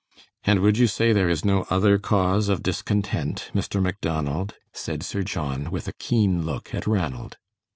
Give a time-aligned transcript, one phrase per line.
[0.45, 3.79] "And would you say there is no other cause of discontent, Mr.
[3.79, 7.37] Macdonald?" said Sir John, with a keen look at Ranald.